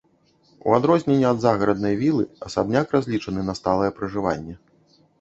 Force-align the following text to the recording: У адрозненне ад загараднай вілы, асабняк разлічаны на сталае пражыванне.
У 0.69 0.73
адрозненне 0.77 1.27
ад 1.33 1.43
загараднай 1.43 1.95
вілы, 2.03 2.23
асабняк 2.51 2.99
разлічаны 2.99 3.41
на 3.51 3.59
сталае 3.63 3.89
пражыванне. 4.03 4.61